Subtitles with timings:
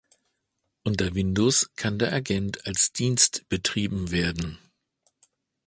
[0.83, 4.57] Unter Windows kann der Agent als Dienst betrieben werden.